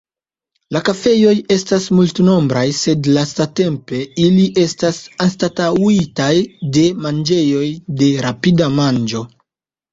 [0.75, 6.33] La kafejoj estas multnombraj, sed lastatempe ili estas anstataŭitaj
[6.79, 7.71] de manĝejoj
[8.03, 9.27] de rapida manĝo.